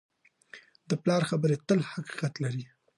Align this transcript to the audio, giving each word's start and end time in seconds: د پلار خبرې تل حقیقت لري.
د 0.89 0.91
پلار 1.03 1.21
خبرې 1.29 1.55
تل 1.67 1.79
حقیقت 1.91 2.33
لري. 2.43 2.63